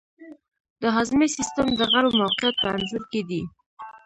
د 0.81 0.83
هاضمې 0.95 1.27
سیستم 1.37 1.67
د 1.79 1.81
غړو 1.91 2.09
موقیعت 2.21 2.55
په 2.61 2.67
انځور 2.75 3.03
کې 3.11 3.21
دی. 3.29 3.41